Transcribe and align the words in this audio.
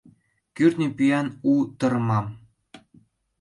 Кӱртньӧ 0.55 0.87
пӱян 0.97 1.27
у 1.51 1.53
тырмам. 1.77 2.25